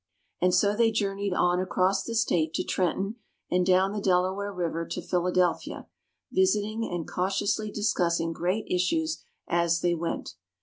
[0.41, 3.17] And so they journeyed on across the State to Trenton
[3.51, 5.85] and down the Delaware River to Philadelphia,
[6.31, 10.33] visiting, and cautiously discussing great issues as they went.